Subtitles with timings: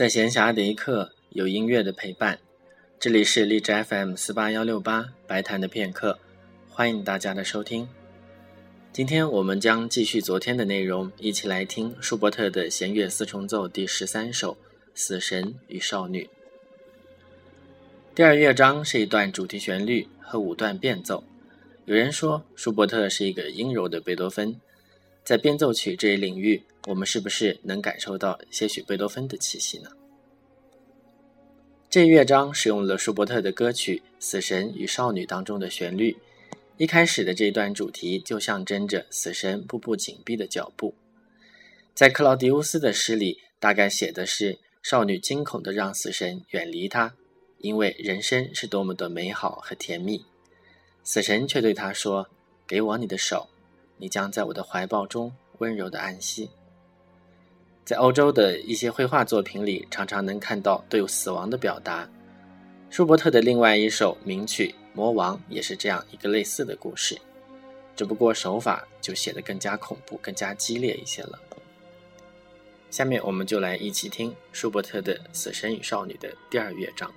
[0.00, 2.38] 在闲暇的一刻，有音乐的陪伴。
[2.98, 6.18] 这里是荔枝 FM 四八幺六八白谈的片刻，
[6.70, 7.86] 欢迎大家的收听。
[8.94, 14.54] 今天我们将继续昨天的内容，一起来听舒伯特的弦乐四重奏第十三首
[14.94, 16.24] 《死神与少女》。
[18.14, 21.22] 第二乐章是一段主题旋律和五段变奏。
[21.84, 24.58] 有人说，舒伯特是一个阴柔的贝多芬。
[25.30, 29.88] 在变奏曲这一领域，我们是不是能感受到些许贝多芬的气息呢？
[31.88, 36.16] 这乐章使用了舒伯特的歌曲《死神与少女》当中的旋律，
[36.78, 40.96] 一开始的这一段主题就象征着死神步步紧逼的脚步。
[41.94, 47.14] 在克劳迪乌斯的诗里，大概写的是少女惊恐地让死神远离她，
[47.58, 50.24] 因为人生是多么的美好和甜蜜。
[51.04, 52.28] 死神却对她说
[52.66, 53.48] ：“给我你的手。”
[54.00, 56.48] 你将在我的怀抱中温柔的安息。
[57.84, 62.08] 在欧洲的一些绘画作品里，常常能看到对死亡的表达。
[62.88, 67.20] 舒伯特的另外一首名曲《魔王》也是这样一个类似的故事，
[67.94, 71.38] 只不过手法就写得更加恐怖、更加激烈一些了。
[72.90, 77.12] 下面我们就来一起听舒伯特的《死神与少女》的第二乐章。